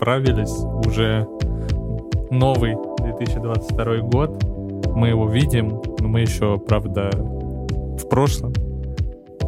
[0.00, 0.64] справились.
[0.86, 1.28] Уже
[2.30, 4.42] новый 2022 год.
[4.94, 8.54] Мы его видим, но мы еще, правда, в прошлом.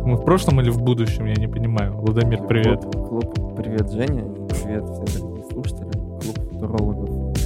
[0.05, 1.99] Мы в прошлом или в будущем, я не понимаю.
[1.99, 2.83] Лудомир, привет.
[2.83, 5.91] Клуб, клуб привет, Женя, привет всем дорогие слушатели.
[6.21, 7.37] Клуб футурологов.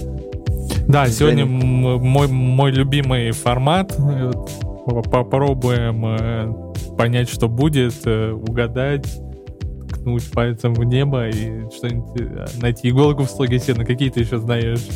[0.89, 3.97] Да, сегодня мой, мой любимый формат.
[5.11, 9.21] Попробуем э, понять, что будет, э, угадать,
[10.07, 13.85] ткнуть пальцем в небо и что-нибудь э, найти иголку в слоге сена.
[13.85, 14.87] Какие ты еще знаешь?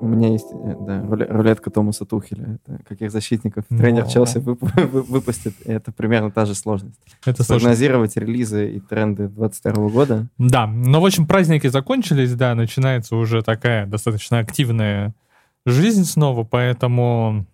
[0.00, 2.58] У меня есть, да, рулетка Томаса Тухеля.
[2.66, 3.76] Это каких защитников Но...
[3.76, 4.62] тренер Челси вып
[5.10, 5.52] выпустит.
[5.66, 6.98] Это примерно та же сложность.
[7.26, 10.26] Это Прогнозировать релизы и тренды 22 года.
[10.38, 15.14] Да, но в общем праздники закончились, да, начинается уже такая достаточно активная
[15.66, 17.44] жизнь снова, поэтому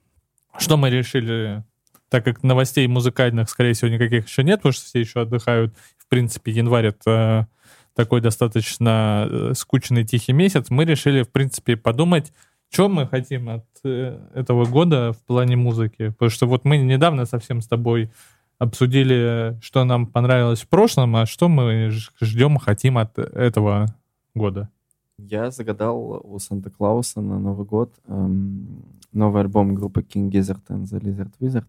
[0.57, 1.65] что мы решили
[2.09, 5.75] так как новостей музыкальных, скорее всего, никаких еще нет, потому что все еще отдыхают.
[6.09, 7.49] В принципе, январь— это
[7.95, 12.33] такой достаточно э, скучный тихий месяц, мы решили, в принципе, подумать,
[12.71, 16.09] что мы хотим от э, этого года в плане музыки.
[16.09, 18.11] Потому что вот мы недавно совсем с тобой
[18.59, 23.87] обсудили, что нам понравилось в прошлом, а что мы ждем, хотим от этого
[24.35, 24.71] года.
[25.19, 31.01] Я загадал у Санта-Клауса на Новый год эм, новый альбом группы King Gizzard and the
[31.01, 31.67] Lizard Wizard.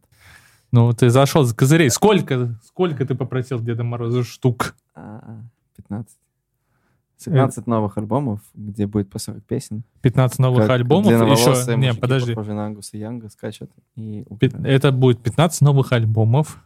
[0.71, 1.89] Ну, ты зашел с козырей.
[1.89, 4.75] Сколько, сколько ты попросил Деда Мороза штук?
[5.75, 6.17] 15.
[7.17, 7.69] 17 э...
[7.69, 9.83] новых альбомов, где будет по 40 песен.
[10.01, 11.11] 15 новых как альбомов?
[11.11, 11.75] Еще...
[11.75, 12.33] Не, подожди.
[12.33, 13.69] на Ангуса Янга скачет.
[13.95, 14.25] И...
[14.63, 16.63] Это будет 15 новых альбомов.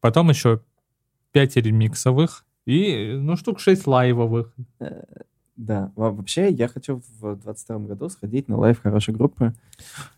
[0.00, 0.60] Потом еще
[1.32, 2.44] 5 ремиксовых.
[2.66, 4.52] И, ну, штук 6 лайвовых.
[5.60, 9.52] Да, вообще я хочу в 22 году сходить на live хорошей группы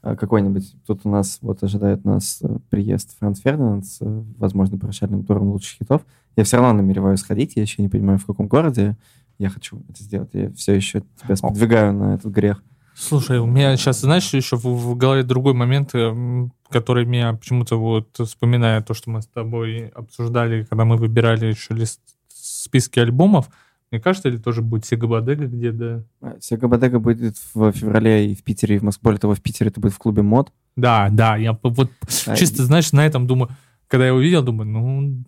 [0.00, 0.72] а, какой-нибудь.
[0.86, 5.48] Тут у нас вот ожидает нас э, приезд Franz Ferdinand с, э, возможно, прощальным туром
[5.48, 6.02] лучших хитов.
[6.36, 8.96] Я все равно намереваюсь сходить, я еще не понимаю, в каком городе
[9.38, 10.30] я хочу это сделать.
[10.32, 12.62] Я все еще тебя сподвигаю на этот грех.
[12.94, 17.80] Слушай, у меня сейчас, знаешь, еще в, в голове другой момент, э, который меня почему-то
[17.80, 23.48] вот вспоминает то, что мы с тобой обсуждали, когда мы выбирали еще лист списки альбомов.
[23.92, 26.04] Мне кажется, или тоже будет Sega Bodega где-то?
[26.22, 29.02] А, Sega Bodega будет в феврале и в Питере, и в Москве.
[29.04, 30.50] Более того, в Питере это будет в клубе МОД.
[30.76, 31.36] Да, да.
[31.36, 31.90] Я вот
[32.26, 33.50] а, чисто, знаешь, на этом думаю,
[33.88, 35.24] когда я увидел, думаю, ну,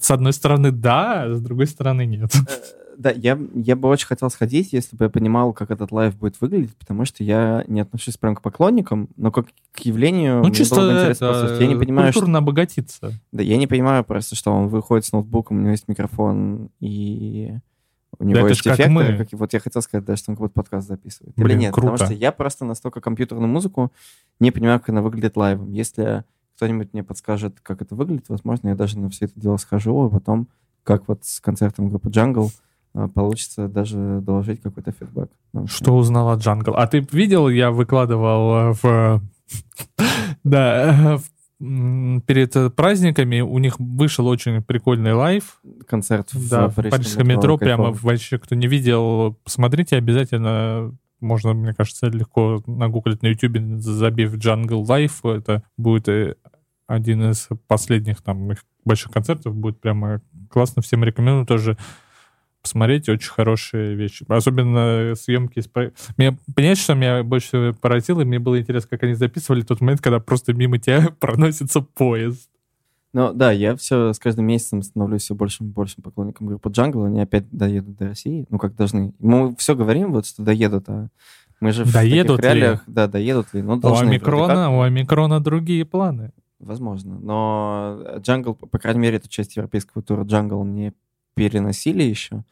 [0.00, 2.32] с одной стороны, да, а с другой стороны, нет.
[2.32, 2.52] Э,
[2.96, 6.40] да, я, я бы очень хотел сходить, если бы я понимал, как этот live будет
[6.40, 10.76] выглядеть, потому что я не отношусь прям к поклонникам, но как к явлению ну, чисто
[10.76, 12.44] было бы интересно это, Я не понимаю, культурно что...
[12.44, 13.12] обогатиться.
[13.32, 17.58] Да, я не понимаю просто, что он выходит с ноутбуком, у него есть микрофон, и
[18.18, 18.82] у него да есть эффекты.
[18.82, 19.16] Как мы.
[19.16, 21.34] Как, вот я хотел сказать, да, что он как будто подкаст записывает.
[21.36, 21.92] Блин, Или нет, круто.
[21.92, 23.92] потому что я просто настолько компьютерную музыку
[24.40, 25.72] не понимаю, как она выглядит лайвом.
[25.72, 26.24] Если
[26.56, 30.10] кто-нибудь мне подскажет, как это выглядит, возможно, я даже на все это дело схожу, а
[30.10, 30.48] потом,
[30.82, 32.50] как вот с концертом группы Jungle,
[32.94, 35.30] а, получится даже доложить какой-то фидбэк.
[35.66, 36.74] Что узнал от Jungle?
[36.76, 39.22] А ты видел, я выкладывал э, в...
[40.44, 41.33] Да, в
[42.26, 45.60] перед праздниками у них вышел очень прикольный live.
[45.86, 47.54] Концерт да, в, в Парижском метро.
[47.54, 50.96] метро прямо вообще, кто не видел, посмотрите обязательно.
[51.20, 55.36] Можно, мне кажется, легко нагуглить на YouTube, забив Jungle Life.
[55.36, 56.34] Это будет э,
[56.86, 59.54] один из последних там их больших концертов.
[59.54, 60.20] Будет прямо
[60.50, 60.82] классно.
[60.82, 61.78] Всем рекомендую тоже
[62.64, 64.24] посмотреть, очень хорошие вещи.
[64.26, 65.68] Особенно съемки с...
[66.16, 68.24] Меня, понимаешь, что меня больше поразило?
[68.24, 72.48] Мне было интересно, как они записывали тот момент, когда просто мимо тебя проносится поезд.
[73.12, 77.04] Ну да, я все с каждым месяцем становлюсь все большим и большим поклонником группы Jungle.
[77.04, 78.46] Они опять доедут до России.
[78.48, 79.12] Ну, как должны.
[79.20, 81.10] Мы все говорим, вот, что доедут, а
[81.60, 82.88] мы же доедут в таких реалиях...
[82.88, 82.94] Ли?
[82.94, 83.62] Да, доедут ли.
[83.62, 86.32] Но должны, у, омикрона, у омикрона другие планы.
[86.58, 87.18] Возможно.
[87.20, 90.94] Но Jungle, по крайней мере, эту часть европейского тура Jungle не
[91.34, 92.44] переносили еще.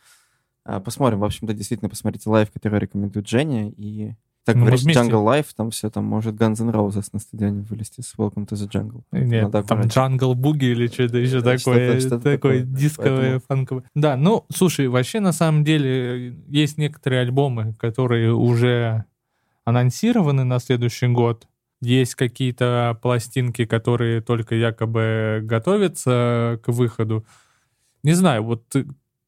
[0.64, 1.20] А, посмотрим.
[1.20, 3.70] В общем-то, действительно, посмотрите live, который рекомендует Женя.
[3.70, 4.14] И
[4.44, 8.00] так ну, говоришь, Jungle Live, там все, там может Guns N' Roses на стадионе вылезти
[8.00, 9.02] с Welcome to the Jungle.
[9.12, 9.96] Нет, Надо там брать.
[9.96, 13.40] Jungle Boogie или что-то еще да, такое, что такое, такое дисковое, Поэтому...
[13.46, 13.84] фанковое.
[13.94, 19.05] Да, ну, слушай, вообще, на самом деле, есть некоторые альбомы, которые уже
[19.64, 21.46] анонсированы на следующий год.
[21.81, 27.25] Есть какие-то пластинки, которые только якобы готовятся к выходу.
[28.03, 28.65] Не знаю, вот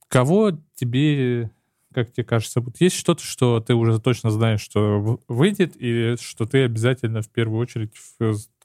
[0.09, 1.51] кого тебе,
[1.93, 6.47] как тебе кажется, вот есть что-то, что ты уже точно знаешь, что выйдет, и что
[6.47, 7.93] ты обязательно в первую очередь,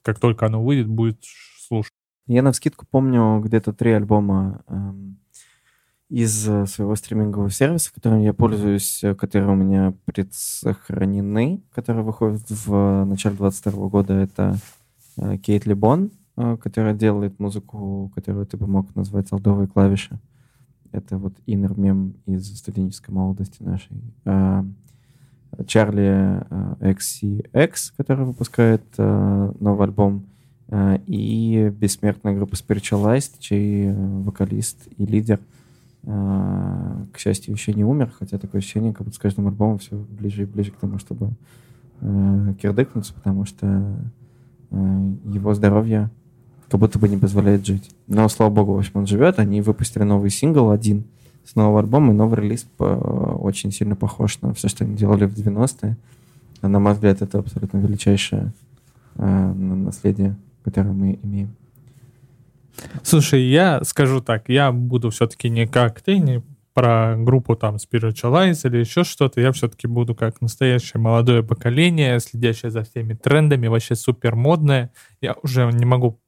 [0.02, 1.24] как только оно выйдет, будет
[1.58, 1.94] слушать?
[2.26, 5.18] Я на вскидку помню где-то три альбома эм,
[6.08, 12.42] из э, своего стримингового сервиса, которым я пользуюсь, э, которые у меня предсохранены, которые выходят
[12.48, 14.14] в начале 22 года.
[14.14, 14.56] Это
[15.16, 20.18] э, Кейт Либон, э, которая делает музыку, которую ты бы мог назвать алдовые клавиши.
[20.92, 24.02] Это вот инер мем из студенческой молодости нашей.
[24.24, 24.64] А,
[25.66, 26.44] Чарли
[26.80, 30.26] XCX, который выпускает новый альбом,
[31.06, 35.40] и бессмертная группа Spiritualized, чей вокалист и лидер,
[36.02, 40.44] к счастью, еще не умер, хотя такое ощущение, как будто с каждым альбомом все ближе
[40.44, 41.32] и ближе к тому, чтобы
[42.00, 43.96] кирдыкнуться, потому что
[44.70, 46.10] его здоровье
[46.70, 47.90] как будто бы не позволяет жить.
[48.06, 49.38] Но, слава богу, в общем, он живет.
[49.38, 51.04] Они выпустили новый сингл один
[51.44, 55.24] с нового альбома, и новый релиз по, очень сильно похож на все, что они делали
[55.24, 55.96] в 90-е.
[56.60, 58.52] А на мой взгляд, это абсолютно величайшее
[59.16, 61.50] э, наследие, которое мы имеем.
[63.02, 66.42] Слушай, я скажу так, я буду все-таки не как ты, не
[66.72, 72.70] про группу там Spiritualize или еще что-то, я все-таки буду как настоящее молодое поколение, следящее
[72.70, 74.92] за всеми трендами, вообще супер модное.
[75.20, 76.19] Я уже не могу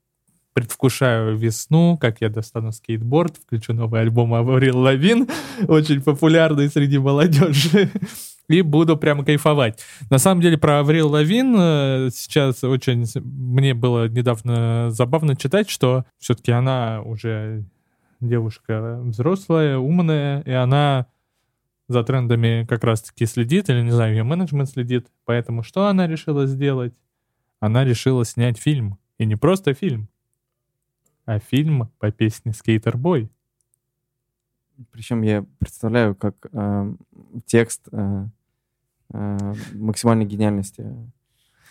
[0.52, 5.28] предвкушаю весну, как я достану скейтборд, включу новый альбом Аврил Лавин,
[5.69, 7.90] очень популярный среди молодежи,
[8.49, 9.81] и буду прямо кайфовать.
[10.10, 13.06] На самом деле про Аврил Лавин э, сейчас очень...
[13.22, 17.64] Мне было недавно забавно читать, что все-таки она уже
[18.20, 21.06] девушка взрослая, умная, и она
[21.88, 25.06] за трендами как раз-таки следит, или, не знаю, ее менеджмент следит.
[25.25, 26.94] Поэтому что она решила сделать?
[27.60, 28.98] Она решила снять фильм.
[29.19, 30.08] И не просто фильм,
[31.24, 33.30] а фильм по песне «Скейтер Бой».
[34.90, 36.94] Причем я представляю, как э,
[37.46, 38.26] текст э,
[39.12, 40.84] э, максимальной гениальности.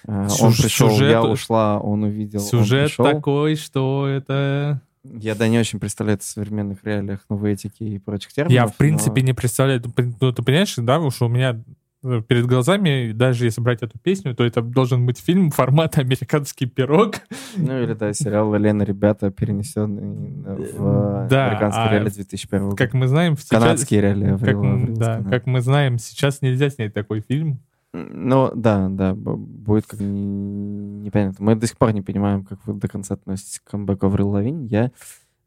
[0.08, 4.82] Э, Сюж- он пришел, сюжет, я ушла, он увидел, Сюжет он такой, что это...
[5.04, 8.54] Я, да, не очень представляю это в современных реалиях новой этики и прочих терминов.
[8.54, 9.28] Я, в принципе, но...
[9.28, 9.82] не представляю.
[10.20, 11.60] Ну, ты понимаешь, да, что у меня
[12.02, 17.16] перед глазами, даже если брать эту песню, то это должен быть фильм формата «Американский пирог».
[17.56, 20.42] Ну или, да, сериал «Лена, ребята», перенесенный
[20.78, 22.76] в да, американские а, реалии 2001 года.
[22.76, 23.38] Как мы знаем...
[23.38, 24.38] Сейчас, Канадские реалии.
[24.38, 27.60] Как, Аврила, да, как мы знаем, сейчас нельзя снять такой фильм.
[27.94, 31.46] Ну, да, да, будет как непонятно.
[31.46, 34.66] Мы до сих пор не понимаем, как вы до конца относитесь к камбэку Аврил Лавинь.
[34.68, 34.92] Я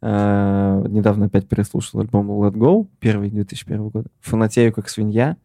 [0.02, 4.08] э, недавно опять переслушал альбом Let Go, первый 2001 года.
[4.20, 5.38] Фанатею как свинья.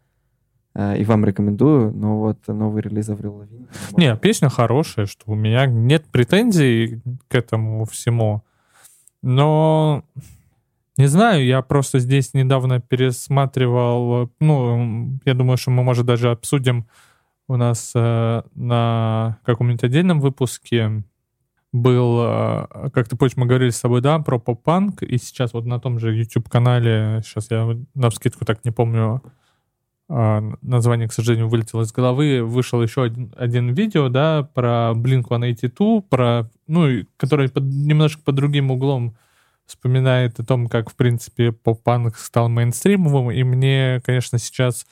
[0.75, 3.68] Э, и вам рекомендую, но вот новый релиз Аврил Лавин.
[3.98, 8.44] Не, песня хорошая, что у меня нет претензий к этому всему,
[9.21, 10.04] но
[10.98, 16.88] не знаю, я просто здесь недавно пересматривал, ну, я думаю, что мы, может, даже обсудим
[17.48, 21.04] у нас э, на каком-нибудь отдельном выпуске
[21.71, 25.66] был, э, как ты помнишь, мы говорили с тобой, да, про поп-панк, и сейчас вот
[25.66, 29.24] на том же YouTube-канале, сейчас я на вскидку так не помню,
[30.09, 36.49] название, к сожалению, вылетело из головы, вышел еще один, один видео, да, про Blink-182, про,
[36.68, 39.16] ну, который под, немножко под другим углом
[39.68, 44.87] вспоминает о том, как, в принципе, поп-панк стал мейнстримовым, и мне, конечно, сейчас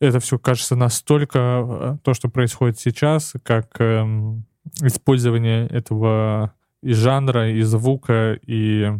[0.00, 4.46] это все кажется настолько, э, то, что происходит сейчас, как эм,
[4.82, 8.98] использование этого и жанра, и звука, и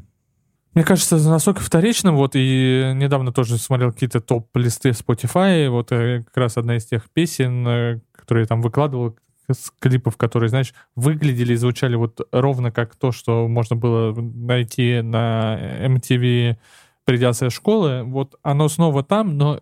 [0.74, 6.36] мне кажется, настолько вторичным, вот, и недавно тоже смотрел какие-то топ-листы Spotify, вот э, как
[6.36, 9.16] раз одна из тех песен, э, которые я там выкладывал,
[9.48, 15.00] с клипов, которые, знаешь, выглядели и звучали вот ровно как то, что можно было найти
[15.00, 16.56] на MTV,
[17.04, 19.58] придя школы, вот оно снова там, но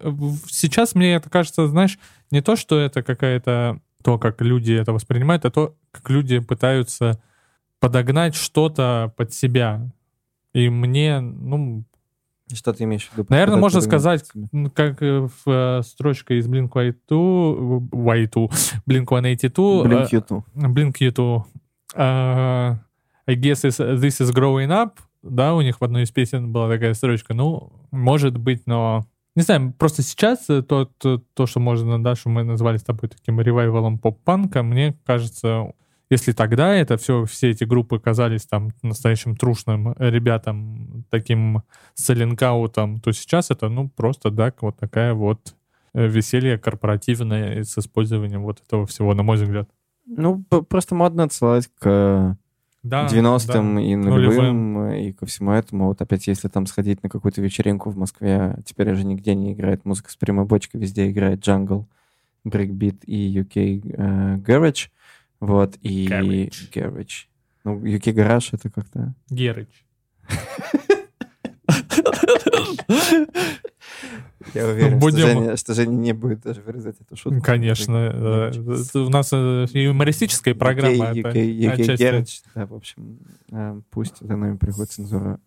[0.48, 1.98] сейчас мне это кажется, знаешь,
[2.30, 7.18] не то, что это какая-то то, как люди это воспринимают, а то, как люди пытаются
[7.80, 9.90] подогнать что-то под себя.
[10.54, 11.84] И мне, ну...
[12.52, 13.26] Что ты имеешь в виду?
[13.28, 14.24] Наверное, можно сказать,
[14.74, 18.52] как э, в э, строчка из Blink-182, Y2,
[18.88, 19.84] Blink-182...
[19.84, 20.42] Blink-U2.
[20.54, 21.42] Blink-U2.
[21.94, 22.76] Uh,
[23.26, 24.98] I guess this is growing up.
[25.22, 27.34] Да, у них в одной из песен была такая строчка.
[27.34, 29.04] Ну, может быть, но...
[29.34, 33.08] Не знаю, просто сейчас то, то, то что можно, да, что мы назвали с тобой
[33.08, 35.72] таким ревайвалом поп-панка, мне кажется,
[36.10, 41.62] если тогда это все, все эти группы казались там настоящим трушным ребятам, таким
[41.94, 45.54] селлингаутом, то сейчас это, ну, просто, да, вот такая вот
[45.94, 49.68] э, веселье корпоративное с использованием вот этого всего, на мой взгляд.
[50.06, 52.36] Ну, просто модно отсылать к
[52.82, 55.88] да, 90-м да, и нулевым, нулевым, и ко всему этому.
[55.88, 59.84] Вот опять, если там сходить на какую-то вечеринку в Москве, теперь уже нигде не играет
[59.84, 61.86] музыка с прямой бочкой, везде играет джангл,
[62.44, 64.88] брейкбит и UK э, Garage.
[65.40, 66.06] Вот, и...
[66.08, 66.70] Garage.
[66.72, 67.26] Garage.
[67.64, 69.14] Ну, UK Garage это как-то...
[69.30, 69.68] Garage.
[74.54, 75.18] Я уверен, Будем...
[75.18, 77.40] что, Женя, что Женя не будет даже вырезать эту шутку.
[77.42, 78.50] Конечно.
[78.94, 81.12] У нас э, юмористическая программа.
[81.12, 83.18] UK, UK, UK Garage, да, в общем,
[83.50, 85.38] э, пусть за нами приходит цензура.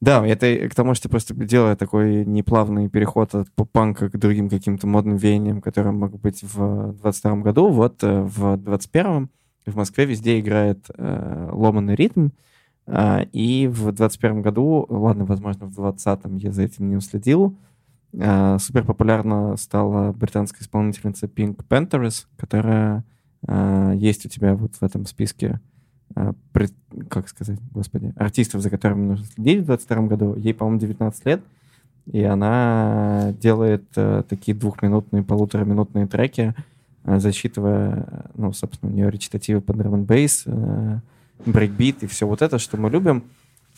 [0.00, 4.86] Да, это к тому, что просто делая такой неплавный переход от поп-панка к другим каким-то
[4.86, 9.28] модным веяниям, которые могут быть в 22 году, вот э, в 21
[9.66, 12.30] в Москве везде играет э, ломанный ритм,
[12.86, 17.58] э, и в 21 году, ладно, возможно, в 20-м я за этим не уследил,
[18.14, 23.04] э, супер популярна стала британская исполнительница Pink Panthers, которая
[23.46, 25.60] э, есть у тебя вот в этом списке
[27.08, 30.34] как сказать, господи, артистов, за которыми нужно следить в 22 году.
[30.36, 31.40] Ей, по-моему, 19 лет,
[32.06, 36.54] и она делает э, такие двухминутные, полутораминутные треки,
[37.04, 40.44] э, зачитывая, ну, собственно, у нее речитативы под drum bass
[41.46, 43.24] брейкбит и все вот это, что мы любим.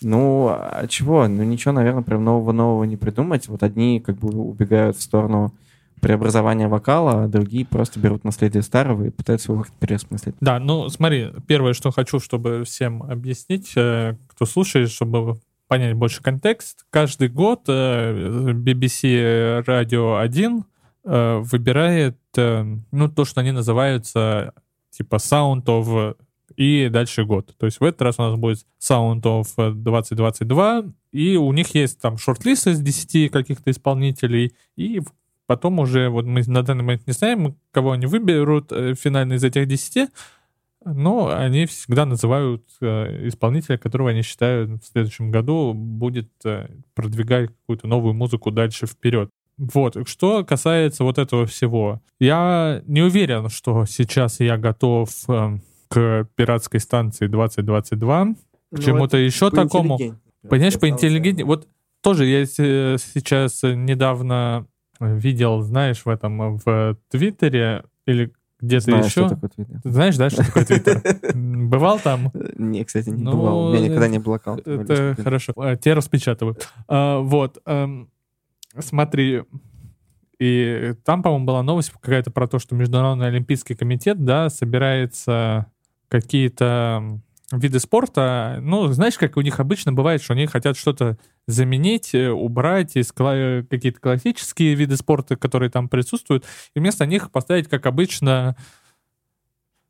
[0.00, 1.28] Ну, а чего?
[1.28, 3.48] Ну, ничего, наверное, прям нового-нового не придумать.
[3.48, 5.52] Вот одни как бы убегают в сторону
[6.02, 10.34] преобразования вокала, а другие просто берут наследие старого и пытаются его переосмыслить.
[10.40, 16.20] Да, ну смотри, первое, что хочу, чтобы всем объяснить, э, кто слушает, чтобы понять больше
[16.20, 16.84] контекст.
[16.90, 20.64] Каждый год э, BBC Radio 1
[21.04, 24.54] э, выбирает, ну, то, что они называются
[24.90, 26.16] типа Sound of
[26.56, 27.54] и дальше год.
[27.58, 32.00] То есть в этот раз у нас будет Sound of 2022, и у них есть
[32.00, 35.00] там шорт-лист из 10 каких-то исполнителей, и
[35.46, 39.44] Потом уже, вот мы на данный момент не знаем, кого они выберут э, финально из
[39.44, 40.08] этих 10,
[40.84, 47.50] но они всегда называют э, исполнителя, которого они считают в следующем году будет э, продвигать
[47.50, 49.30] какую-то новую музыку дальше вперед.
[49.58, 52.00] Вот, что касается вот этого всего.
[52.18, 55.10] Я не уверен, что сейчас я готов
[55.88, 58.36] к пиратской станции 2022, к
[58.70, 59.98] ну, чему-то еще такому.
[60.48, 61.44] Понимаешь, поинтеллигентнее.
[61.44, 61.68] Вот
[62.00, 64.66] тоже я сейчас недавно
[65.06, 68.32] видел, знаешь, в этом, в Твиттере или
[68.62, 69.10] где-то Знаю, еще.
[69.10, 69.80] Что такое Твиттер.
[69.84, 71.02] Знаешь, да, что такое Твиттер?
[71.34, 72.30] Бывал там?
[72.56, 73.66] Не, кстати, не ну, бывал.
[73.66, 74.66] У меня никогда не был аккаунт.
[74.66, 75.52] Это хорошо.
[75.56, 76.56] А, тебя распечатываю.
[76.86, 77.60] А, вот.
[77.66, 78.08] Эм,
[78.78, 79.42] смотри,
[80.38, 85.66] и там, по-моему, была новость какая-то про то, что Международный Олимпийский комитет, да, собирается
[86.08, 87.20] какие-то
[87.52, 92.30] виды спорта, ну, знаешь, как у них обычно бывает, что они хотят что-то заменить, э,
[92.30, 96.44] убрать из какие-то классические виды спорта, которые там присутствуют,
[96.74, 98.56] и вместо них поставить, как обычно,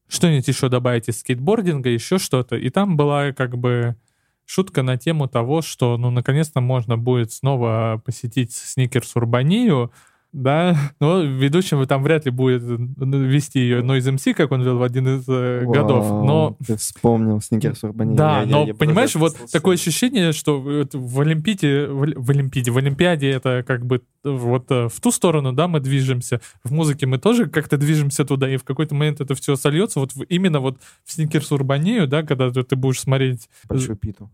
[0.08, 2.56] что-нибудь еще добавить из скейтбординга, еще что-то.
[2.56, 3.96] И там была как бы
[4.44, 9.92] шутка на тему того, что, ну, наконец-то можно будет снова посетить сникерс Урбанию,
[10.32, 14.78] да, но ведущим там вряд ли будет ну, вести ее Noise MC, как он вел
[14.78, 16.56] в один из э, Вау, годов, но...
[16.66, 18.16] Ты вспомнил Сникерс Урбани.
[18.16, 19.48] Да, я, но, я, я понимаешь, вот слушаю.
[19.50, 24.88] такое ощущение, что в Олимпиаде, в, в Олимпиаде, в Олимпиаде это как бы вот э,
[24.88, 26.40] в ту сторону, да, мы движемся.
[26.64, 30.00] В музыке мы тоже как-то движемся туда, и в какой-то момент это все сольется.
[30.00, 33.48] Вот именно вот в Сникерс Урбанию, да, когда ты будешь смотреть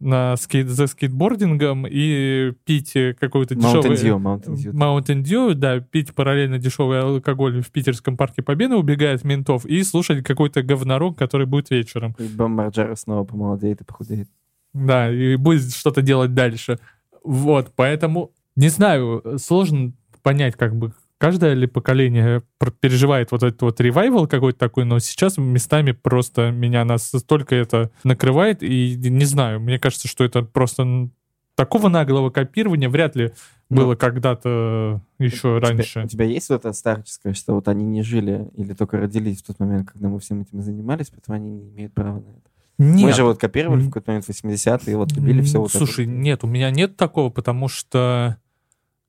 [0.01, 3.91] на скейт, за скейтбордингом и пить какой-то дешевый...
[3.91, 4.73] Mountain Dew, Mountain Dew.
[4.73, 10.25] Mountain Dew, да, пить параллельно дешевый алкоголь в питерском парке Победы, убегает ментов, и слушать
[10.25, 12.15] какой-то говнорок, который будет вечером.
[12.19, 14.29] И Бомбарджера снова помолодеет и похудеет.
[14.73, 16.79] Да, и будет что-то делать дальше.
[17.25, 19.93] Вот, поэтому не знаю, сложно
[20.23, 22.43] понять, как бы каждое ли поколение
[22.81, 28.63] переживает вот этот вот ревайвал какой-то такой, но сейчас местами просто меня настолько это накрывает,
[28.63, 31.11] и не знаю, мне кажется, что это просто
[31.55, 33.33] такого наглого копирования вряд ли
[33.71, 35.93] ну, было когда-то еще у раньше.
[35.93, 39.43] Тебя, у тебя есть вот это старческое, что вот они не жили или только родились
[39.43, 42.51] в тот момент, когда мы всем этим занимались, поэтому они не имеют права на это?
[42.79, 43.03] Нет.
[43.03, 46.13] Мы же вот копировали в какой-то момент 80-е, вот любили все вот Слушай, это.
[46.13, 48.39] нет, у меня нет такого, потому что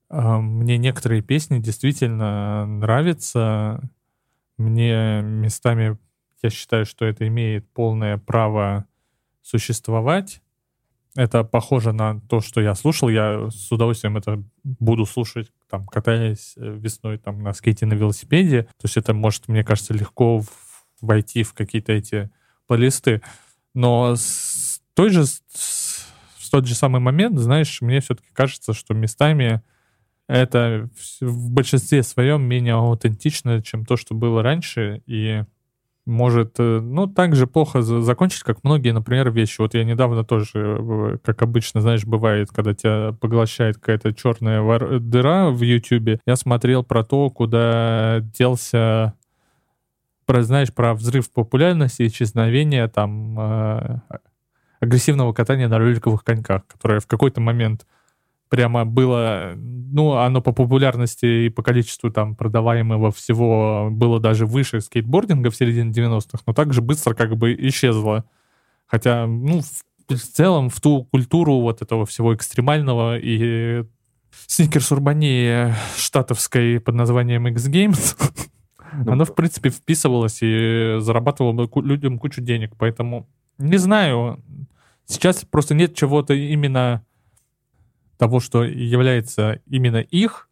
[0.09, 3.79] мне некоторые песни действительно нравятся.
[4.57, 5.97] Мне местами
[6.41, 8.85] я считаю, что это имеет полное право
[9.41, 10.41] существовать.
[11.15, 13.09] Это похоже на то, что я слушал.
[13.09, 18.63] Я с удовольствием это буду слушать, там, катаясь э, весной там, на скейте на велосипеде.
[18.63, 20.43] То есть это может, мне кажется, легко
[21.01, 22.29] войти в какие-то эти
[22.67, 23.21] плейлисты.
[23.73, 29.61] Но с той же, в тот же самый момент, знаешь, мне все-таки кажется, что местами
[30.27, 30.89] это
[31.21, 35.43] в большинстве своем менее аутентично, чем то, что было раньше, и
[36.09, 39.61] может, э, ну, так же плохо закончить, как многие, например, вещи.
[39.61, 45.49] Вот я недавно тоже, э, как обычно, знаешь, бывает, когда тебя поглощает какая-то черная дыра
[45.49, 49.13] в Ютубе, я смотрел про то, куда делся
[50.25, 53.99] про, знаешь, про взрыв популярности, исчезновение там э,
[54.79, 57.85] агрессивного катания на роликовых коньках, которое в какой-то момент
[58.49, 64.81] прямо было, ну, оно по популярности и по количеству там продаваемого всего было даже выше
[64.81, 68.25] скейтбординга в середине 90-х, но также быстро как бы исчезло.
[68.87, 69.61] Хотя, ну,
[70.07, 73.85] в целом в ту культуру вот этого всего экстремального и
[74.47, 78.17] сникерс урбании штатовской под названием X Games,
[79.05, 82.73] ну, оно, в принципе, вписывалось и зарабатывало людям кучу денег.
[82.77, 83.29] Поэтому
[83.59, 84.43] не знаю.
[85.05, 87.03] Сейчас просто нет чего-то именно
[88.19, 90.49] того, что является именно их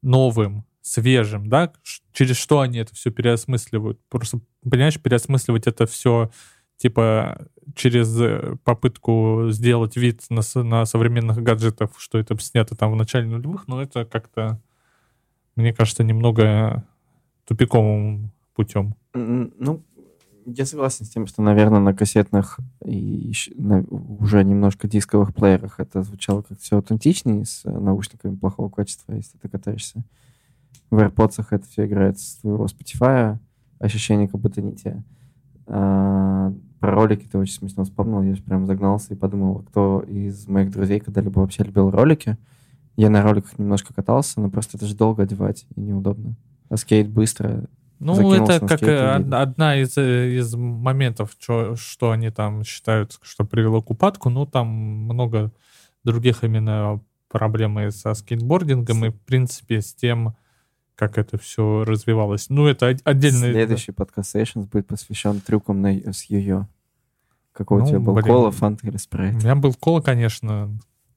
[0.00, 1.72] новым, свежим, да,
[2.12, 4.00] через что они это все переосмысливают.
[4.08, 6.30] Просто, понимаешь, переосмысливать это все
[6.76, 12.96] типа через э, попытку сделать вид на, на современных гаджетах, что это снято там в
[12.96, 14.62] начале нулевых, но это как-то,
[15.56, 16.84] мне кажется, немного
[17.44, 18.94] тупиковым путем.
[19.12, 19.84] Ну,
[20.56, 23.32] я согласен с тем, что, наверное, на кассетных и
[24.18, 29.48] уже немножко дисковых плеерах это звучало как все аутентичнее с наушниками плохого качества, если ты
[29.48, 30.04] катаешься.
[30.90, 33.38] В AirPods это все играет с твоего Spotify,
[33.78, 35.02] ощущение как будто не те.
[35.66, 38.22] А, про ролики ты очень смешно вспомнил.
[38.22, 42.36] Я же прям загнался и подумал, кто из моих друзей когда-либо вообще любил ролики.
[42.96, 46.34] Я на роликах немножко катался, но просто это же долго одевать и неудобно.
[46.68, 47.64] А скейт быстро.
[48.00, 53.82] Ну, это как одна из, э, из моментов, что, что они там считают, что привело
[53.82, 54.30] к упадку.
[54.30, 55.52] Ну, там много
[56.02, 60.34] других именно проблем и со скейтбордингом, и, в принципе, с тем,
[60.94, 62.48] как это все развивалось.
[62.48, 63.52] Ну, это отдельный...
[63.52, 66.68] Следующий подкаст Sessions будет посвящен трюкам на, с ее.
[67.52, 68.14] Какой ну, у тебя был?
[68.14, 69.34] Блин, кола, фанта или спрайт?
[69.34, 70.70] У меня был кола, конечно.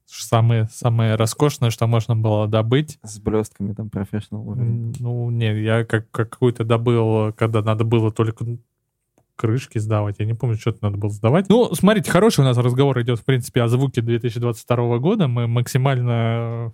[0.06, 2.98] Самое, самое роскошное, что можно было добыть.
[3.02, 4.94] С блестками там профессионал уровень.
[5.00, 8.44] Ну, не, я как, какую-то добыл, когда надо было только
[9.36, 10.16] крышки сдавать.
[10.18, 11.48] Я не помню, что это надо было сдавать.
[11.48, 15.26] Ну, смотрите, хороший у нас разговор идет, в принципе, о звуке 2022 года.
[15.26, 16.72] Мы максимально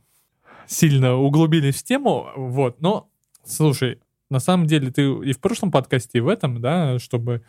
[0.67, 3.09] сильно углубились в тему, вот, но,
[3.45, 3.99] слушай,
[4.31, 7.43] на самом деле ты и в прошлом подкасте, и в этом, да, чтобы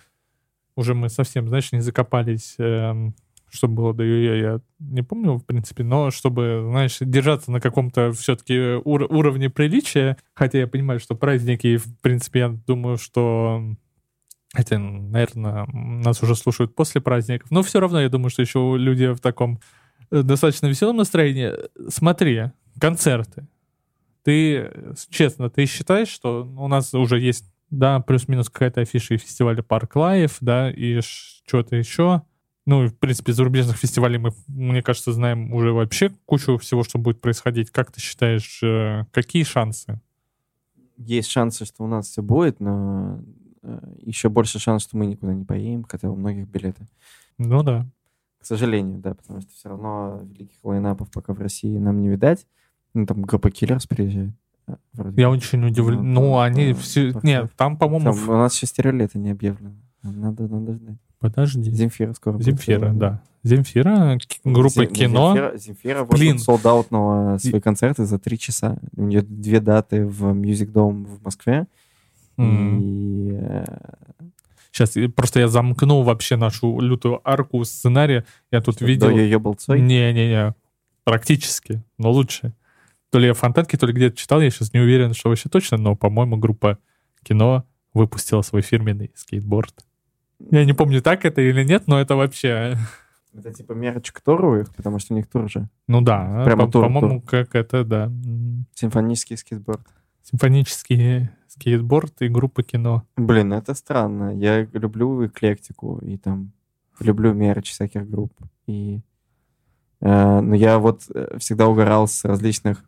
[0.76, 3.12] уже мы совсем, знаешь, не закопались, э,
[3.52, 8.12] что было до ее, я не помню, в принципе, но чтобы, знаешь, держаться на каком-то
[8.14, 13.76] все-таки ур- уровне приличия, хотя я понимаю, что праздники, в принципе, я думаю, что
[14.54, 19.08] это, наверное, нас уже слушают после праздников, но все равно я думаю, что еще люди
[19.14, 19.60] в таком
[20.12, 21.52] э, достаточно веселом настроении.
[21.90, 23.48] Смотри, концерты.
[24.24, 24.72] Ты,
[25.10, 29.96] честно, ты считаешь, что у нас уже есть, да, плюс-минус какая-то афиша и фестиваля Park
[29.96, 32.22] Live, да, и что-то еще.
[32.66, 37.20] Ну, в принципе, зарубежных фестивалей мы, мне кажется, знаем уже вообще кучу всего, что будет
[37.20, 37.72] происходить.
[37.72, 40.00] Как ты считаешь, э, какие шансы?
[40.98, 43.20] Есть шансы, что у нас все будет, но
[43.64, 46.88] э, еще больше шанс, что мы никуда не поедем, хотя у многих билеты.
[47.40, 47.88] Ну да.
[48.40, 52.46] К сожалению, да, потому что все равно великих лайнапов пока в России нам не видать.
[52.94, 54.34] Ну, там группа Киллерс приезжает.
[54.68, 55.20] А, вроде.
[55.20, 56.14] Я очень удивлен.
[56.14, 57.14] Ну, ну они все...
[57.24, 58.14] Нет, там, по-моему...
[58.14, 59.76] Там, у нас еще стереолета не объявлено.
[60.04, 60.98] Надо, надо ждать.
[61.22, 61.72] Подожди.
[61.72, 62.98] Земфира скоро Земфира, будет.
[62.98, 63.22] да.
[63.44, 65.34] Земфира, группа Зем, кино.
[65.34, 66.38] Земфира, Земфира Блин.
[66.38, 68.78] солдаутного свои концерты за три часа.
[68.98, 71.66] У нее две даты в Music Dome в Москве.
[72.38, 72.80] Mm.
[72.82, 73.40] И...
[74.74, 78.26] Сейчас просто я замкнул вообще нашу лютую арку сценария.
[78.52, 79.08] Я тут Что, видел...
[79.08, 79.80] До ее болцой?
[79.80, 80.54] Не-не-не.
[81.06, 82.54] Практически, но лучше
[83.12, 85.78] то ли я фонтанки, то ли где-то читал, я сейчас не уверен, что вообще точно,
[85.78, 86.80] но, по-моему, группа
[87.24, 89.86] кино выпустила свой фирменный скейтборд.
[90.50, 92.78] Я не помню, так это или нет, но это вообще...
[93.34, 95.70] Это типа мерч к Тору их, потому что у них тур же.
[95.88, 97.30] Ну да, Прямо по- тур, по-моему, тур.
[97.30, 98.12] как это, да.
[98.74, 99.88] Симфонический скейтборд.
[100.24, 103.04] Симфонический скейтборд и группа кино.
[103.16, 104.36] Блин, это странно.
[104.36, 106.52] Я люблю эклектику и там
[107.00, 108.34] люблю мерч всяких групп.
[108.68, 109.02] И,
[110.02, 112.84] э, но я вот э, всегда угорал с различных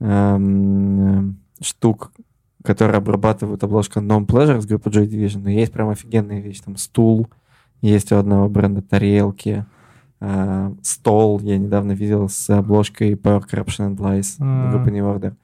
[0.00, 2.12] эм, штук,
[2.64, 5.42] которые обрабатывают обложку Non Pleasure с группы Joy Division.
[5.42, 6.62] Но есть прям офигенные вещи.
[6.62, 7.28] Там стул,
[7.82, 9.66] есть у одного бренда тарелки,
[10.20, 11.40] э, стол.
[11.40, 14.70] Я недавно видел с обложкой Power Corruption and Lies mm.
[14.70, 15.34] группы New Order.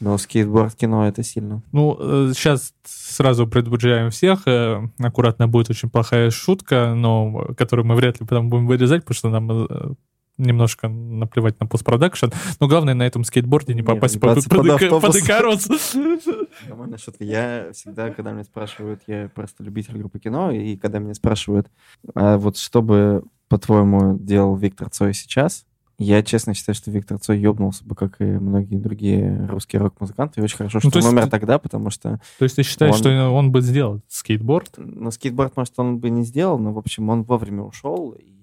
[0.00, 1.62] Но скейтборд кино это сильно.
[1.70, 1.96] Ну,
[2.34, 4.48] сейчас э, сразу предупреждаем всех.
[4.48, 9.14] Э, аккуратно будет очень плохая шутка, но которую мы вряд ли потом будем вырезать, потому
[9.14, 9.94] что нам э,
[10.38, 12.26] немножко наплевать на постпродакшн,
[12.60, 15.68] но главное на этом скейтборде не попасть под, под, под, под Икарус.
[16.68, 17.24] Нормальная шутка.
[17.24, 21.68] Я всегда, когда меня спрашивают, я просто любитель группы кино, и когда меня спрашивают,
[22.14, 25.66] а вот что бы, по-твоему, делал Виктор Цой сейчас,
[25.96, 30.40] я честно считаю, что Виктор Цой ёбнулся бы, как и многие другие русские рок-музыканты.
[30.40, 31.30] И очень хорошо, что ну, он умер ты...
[31.30, 32.20] тогда, потому что...
[32.38, 32.98] То есть ты считаешь, он...
[32.98, 34.74] что он бы сделал скейтборд?
[34.76, 38.33] Ну, скейтборд, может, он бы не сделал, но, в общем, он вовремя ушел, и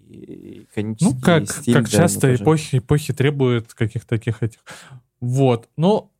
[0.76, 4.60] ну, как, стиль, как да, часто эпохи, эпохи требуют каких-то таких этих.
[5.20, 5.70] Вот.
[5.78, 6.12] Но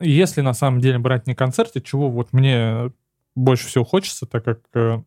[0.00, 2.90] если на самом деле брать не концерты, чего вот мне
[3.34, 5.02] больше всего хочется, так как э,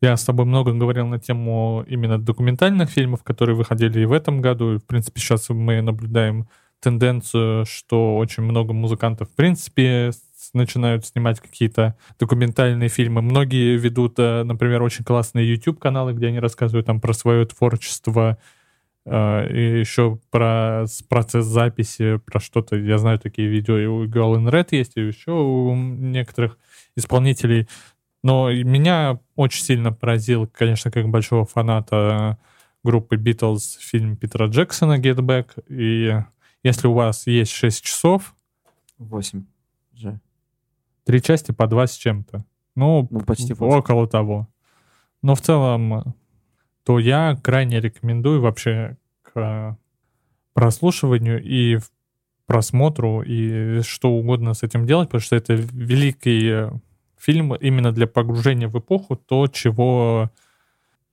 [0.00, 4.40] Я с тобой много говорил на тему именно документальных фильмов, которые выходили и в этом
[4.42, 4.74] году.
[4.74, 6.48] И, в принципе, сейчас мы наблюдаем
[6.80, 10.10] тенденцию, что очень много музыкантов, в принципе,
[10.52, 13.22] начинают снимать какие-то документальные фильмы.
[13.22, 18.38] Многие ведут, э, например, очень классные YouTube-каналы, где они рассказывают там про свое творчество,
[19.04, 22.76] э, и еще про процесс записи, про что-то.
[22.76, 26.58] Я знаю такие видео и у Girl in Red есть, и еще у некоторых
[26.96, 27.68] исполнителей.
[28.22, 32.38] Но меня очень сильно поразил, конечно, как большого фаната
[32.82, 35.62] группы Beatles фильм Питера Джексона «Get Back».
[35.68, 36.24] И
[36.62, 38.34] если у вас есть 6 часов...
[38.98, 39.44] 8
[39.94, 40.20] же.
[41.06, 42.44] Три части по 2 с чем-то.
[42.74, 43.78] Ну, ну почти 8.
[43.78, 44.48] около того.
[45.22, 46.14] Но в целом,
[46.84, 49.78] то я крайне рекомендую вообще к
[50.52, 51.78] прослушиванию и
[52.46, 56.70] просмотру и что угодно с этим делать, потому что это великий
[57.18, 60.30] фильм именно для погружения в эпоху, то, чего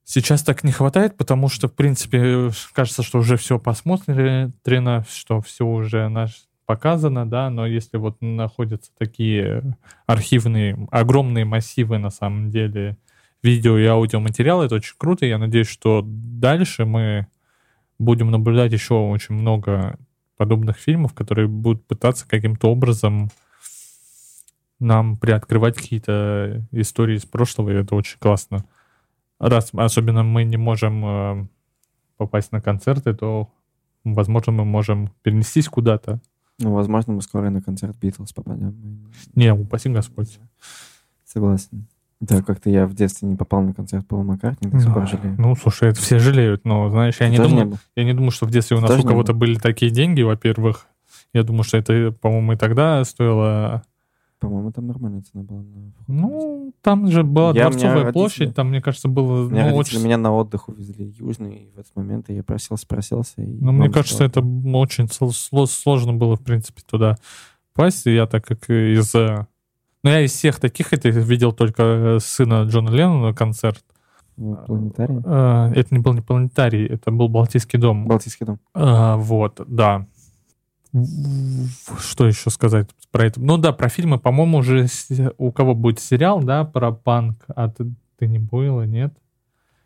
[0.03, 5.65] сейчас так не хватает, потому что, в принципе, кажется, что уже все посмотрено, что все
[5.65, 12.97] уже наш показано, да, но если вот находятся такие архивные, огромные массивы, на самом деле,
[13.41, 15.26] видео и аудиоматериалы, это очень круто.
[15.26, 17.28] Я надеюсь, что дальше мы
[17.99, 19.97] будем наблюдать еще очень много
[20.38, 23.30] подобных фильмов, которые будут пытаться каким-то образом
[24.80, 28.65] нам приоткрывать какие-то истории из прошлого, и это очень классно.
[29.39, 31.47] Раз особенно мы не можем э,
[32.17, 33.49] попасть на концерты, то,
[34.04, 36.21] возможно, мы можем перенестись куда-то.
[36.63, 38.76] Ну, возможно, мы скоро на концерт Битлз попадем.
[39.36, 40.39] Не, упаси Господь.
[41.26, 41.88] Согласен.
[42.19, 45.36] Да, как-то я в детстве не попал на концерт Пола Маккартни, до сих пор жалею.
[45.38, 48.45] Ну, слушай, это все жалеют, но, знаешь, я не, думаю, не я не думаю, что
[48.45, 50.88] в детстве у нас Тоже у кого-то были такие деньги, во-первых.
[51.34, 53.84] Я думаю, что это, по-моему, и тогда стоило
[54.43, 55.62] по-моему, там нормальная цена была.
[55.62, 59.49] На ну, там же была я, Дворцовая площадь, родители, там, мне кажется, было...
[59.49, 60.03] Меня ну, очень...
[60.03, 63.41] меня на отдых увезли южный, и в этот момент я просился, просился.
[63.41, 67.15] И ну, мне кажется, это очень сложно было, в принципе, туда
[67.73, 68.06] попасть.
[68.06, 69.15] Я так как из...
[69.15, 69.47] Э,
[70.03, 73.84] ну, я из всех таких это видел только сына Джона Леннона концерт.
[74.36, 75.21] Планетарий?
[75.25, 78.08] А, это не был не планетарий, это был Балтийский дом.
[78.08, 78.60] Балтийский дом.
[78.73, 80.08] А, вот, да.
[81.99, 83.41] Что еще сказать про это?
[83.41, 84.88] Ну да, про фильмы, по-моему, уже
[85.38, 89.13] у кого будет сериал, да, про панк, а ты, ты не было, нет?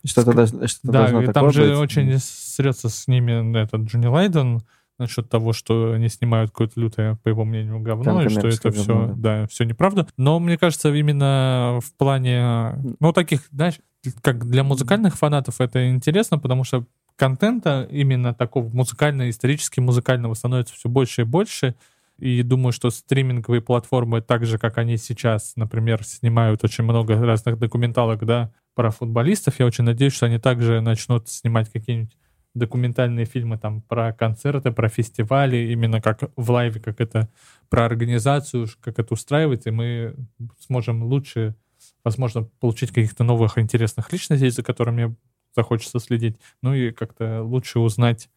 [0.03, 1.77] Что-то, даже, что да, должно там же быть.
[1.77, 4.61] очень срется с ними этот Джонни Лайден
[4.99, 8.71] насчет того, что они снимают какое-то лютое, по его мнению, говно, там и что это
[8.71, 9.41] все, говно, да.
[9.41, 10.07] да, все неправда.
[10.17, 13.79] Но мне кажется, именно в плане, ну, таких, знаешь,
[14.21, 16.85] как для музыкальных фанатов это интересно, потому что
[17.17, 21.75] контента именно такого музыкально-исторически музыкального становится все больше и больше.
[22.17, 27.59] И думаю, что стриминговые платформы, так же, как они сейчас, например, снимают очень много разных
[27.59, 32.15] документалок, да, про футболистов, я очень надеюсь, что они также начнут снимать какие-нибудь
[32.55, 37.29] документальные фильмы там про концерты, про фестивали, именно как в лайве, как это
[37.69, 40.15] про организацию, как это устраивать, и мы
[40.59, 41.55] сможем лучше,
[42.03, 45.15] возможно, получить каких-то новых интересных личностей, за которыми
[45.57, 48.29] захочется следить, ну и как-то лучше узнать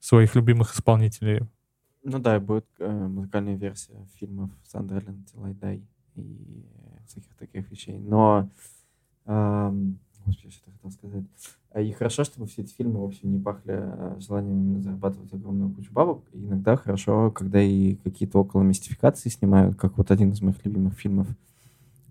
[0.00, 1.42] своих любимых исполнителей.
[2.02, 5.82] Ну да, будет э, музыкальная версия фильмов «Сандерленд», «Лайдай»
[6.14, 6.64] и
[7.06, 7.98] всяких таких вещей.
[7.98, 8.50] Но,
[9.24, 9.72] э,
[10.24, 11.24] господи, что хотел сказать.
[11.70, 15.32] А и хорошо, чтобы все эти фильмы, в общем, не пахли э, желанием именно зарабатывать
[15.32, 16.24] огромную кучу бабок.
[16.32, 20.94] И иногда хорошо, когда и какие-то около мистификации снимают, как вот один из моих любимых
[20.94, 21.28] фильмов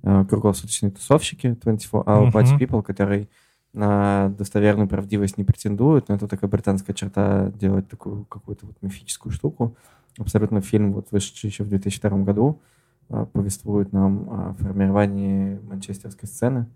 [0.03, 3.29] э, «Круглосуточные тусовщики» 24 Hour Party People, который
[3.75, 9.33] на достоверную правдивость не претендует, но это такая британская черта делать такую какую-то вот мифическую
[9.33, 9.75] штуку.
[10.17, 12.61] Абсолютно фильм, вот вышедший еще в 2002 году,
[13.09, 16.67] а, повествует нам о формировании манчестерской сцены,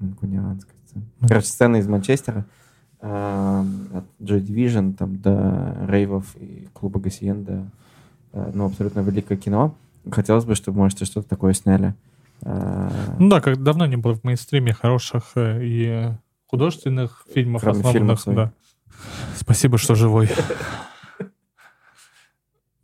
[0.00, 1.04] манкунианской сцены.
[1.20, 2.44] Короче, сцены из Манчестера,
[3.00, 7.70] а, от Joy Division там, до рейвов и клуба Гассиенда.
[8.32, 9.74] Ну, абсолютно великое кино.
[10.10, 11.94] Хотелось бы, чтобы, может, что-то такое сняли.
[12.42, 16.08] Ну да, как давно не было в мейнстриме хороших э, и
[16.46, 18.22] художественных фильмов Кроме основанных.
[18.22, 18.52] Фильмов да.
[19.36, 20.30] Спасибо, что живой.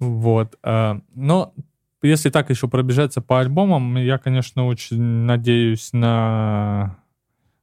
[0.00, 0.58] Вот.
[0.62, 1.54] Э, но
[2.02, 6.98] если так еще пробежаться по альбомам, я, конечно, очень надеюсь на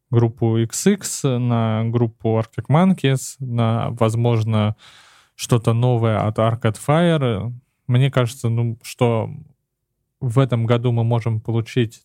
[0.09, 4.75] группу XX, на группу Arctic Monkeys, на, возможно,
[5.35, 7.53] что-то новое от Arcade Fire.
[7.87, 9.29] Мне кажется, ну, что
[10.21, 12.03] в этом году мы можем получить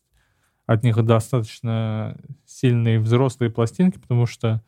[0.66, 4.62] от них достаточно сильные взрослые пластинки, потому что,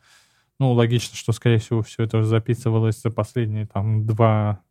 [0.59, 4.61] ну, логично, что, скорее всего, все это записывалось за последние там два,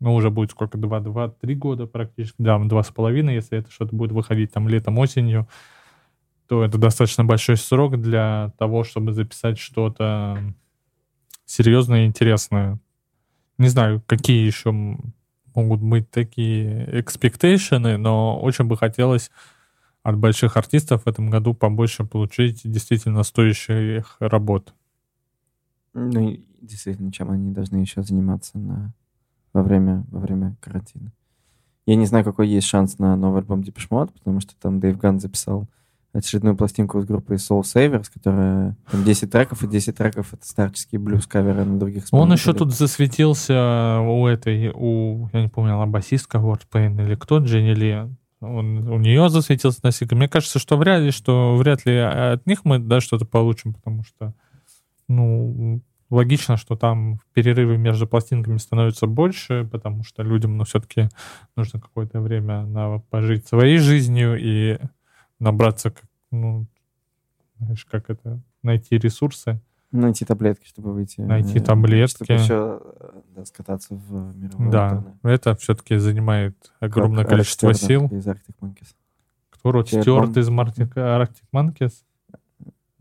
[0.00, 3.70] ну, уже будет сколько, два, два, три года практически, да, два с половиной, если это
[3.70, 5.52] что-то будет выходить там летом, осенью, то
[6.46, 10.38] то это достаточно большой срок для того, чтобы записать что-то
[11.44, 12.78] серьезное и интересное.
[13.58, 14.72] Не знаю, какие еще
[15.54, 19.30] могут быть такие экспектейшены, но очень бы хотелось
[20.02, 24.74] от больших артистов в этом году побольше получить действительно стоящих работ.
[25.94, 28.92] Ну, действительно, чем они должны еще заниматься на...
[29.52, 31.12] во, время, во время карантина.
[31.86, 35.20] Я не знаю, какой есть шанс на новый альбом Mode, потому что там Дэйв Ган
[35.20, 35.66] записал
[36.14, 41.00] очередную пластинку с группой Soul Savers, которая там 10 треков, и 10 треков— это старческие
[41.00, 46.38] блюз-каверы на других Он еще тут засветился у этой, у, я не помню, она басистка
[46.38, 48.08] Wordpain или кто, Дженни Ли.
[48.40, 50.16] Он, у нее засветился на сингл.
[50.16, 54.04] Мне кажется, что вряд ли, что вряд ли от них мы да, что-то получим, потому
[54.04, 54.34] что
[55.08, 61.08] ну, логично, что там перерывы между пластинками становятся больше, потому что людям, ну, все-таки
[61.56, 64.78] нужно какое-то время на пожить своей жизнью и
[65.38, 65.94] набраться,
[66.30, 66.66] ну,
[67.58, 69.60] знаешь, как это, найти ресурсы.
[69.92, 71.20] Найти таблетки, чтобы выйти.
[71.20, 72.24] Найти таблетки.
[72.24, 72.82] Чтобы еще
[73.36, 75.14] да, скататься в мировой Да, турне.
[75.22, 78.06] это все-таки занимает огромное как количество Алекс сил.
[78.06, 78.94] Из Arctic Monkeys.
[79.50, 81.92] Кто Род Стюарт из Arctic, Arctic Monkeys?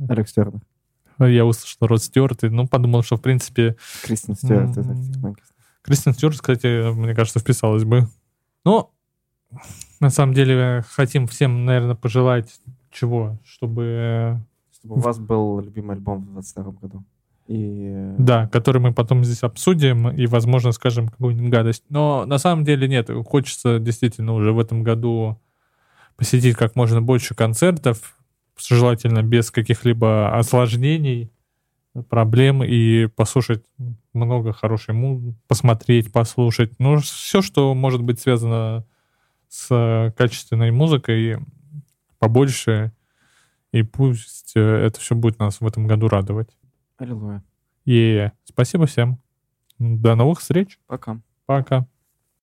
[0.08, 0.56] Алекс Стюарт.
[1.20, 3.76] Я услышал Род Стюарт, и ну, подумал, что, в принципе...
[4.04, 5.50] Кристен Стюарт из Arctic Monkeys.
[5.82, 8.08] Кристен Стюарт, кстати, мне кажется, вписалась бы.
[8.66, 8.94] Но
[10.00, 12.60] на самом деле хотим всем, наверное, пожелать
[12.92, 13.40] чего?
[13.46, 14.42] Чтобы...
[14.78, 17.04] Чтобы у вас был любимый альбом в 2022 году.
[17.48, 18.16] И...
[18.18, 21.84] Да, который мы потом здесь обсудим и, возможно, скажем какую-нибудь гадость.
[21.90, 25.40] Но на самом деле нет, хочется действительно уже в этом году
[26.16, 28.18] посетить как можно больше концертов,
[28.58, 31.32] желательно без каких-либо осложнений,
[32.10, 33.64] проблем и послушать
[34.14, 36.74] много хорошей музыки, посмотреть, послушать.
[36.80, 38.86] Ну, все, что может быть связано
[39.54, 41.38] с качественной музыкой
[42.18, 42.92] побольше,
[43.72, 46.58] и пусть э, это все будет нас в этом году радовать.
[46.98, 47.44] Аллилуйя.
[47.86, 49.20] И спасибо всем.
[49.78, 50.80] До новых встреч.
[50.88, 51.22] Пока.
[51.46, 51.86] Пока.